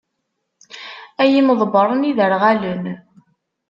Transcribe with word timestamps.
Ay 1.21 1.31
imḍebbren 1.39 2.07
iderɣalen! 2.09 2.83